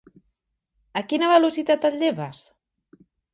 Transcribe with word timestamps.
A 1.01 1.03
quina 1.11 1.29
velocitat 1.33 1.85
et 1.91 1.99
lleves? 2.05 2.41